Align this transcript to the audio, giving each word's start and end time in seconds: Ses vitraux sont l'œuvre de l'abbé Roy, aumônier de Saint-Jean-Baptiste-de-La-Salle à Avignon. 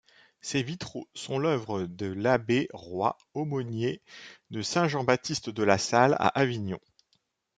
Ses 0.41 0.63
vitraux 0.63 1.07
sont 1.13 1.37
l'œuvre 1.37 1.83
de 1.83 2.07
l'abbé 2.07 2.67
Roy, 2.73 3.15
aumônier 3.35 4.01
de 4.49 4.63
Saint-Jean-Baptiste-de-La-Salle 4.63 6.13
à 6.15 6.29
Avignon. 6.39 6.79